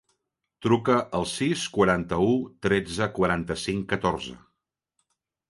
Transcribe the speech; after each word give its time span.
Truca 0.65 0.95
al 1.19 1.27
sis, 1.31 1.65
quaranta-u, 1.75 2.31
tretze, 2.69 3.09
quaranta-cinc, 3.19 3.87
catorze. 3.95 4.35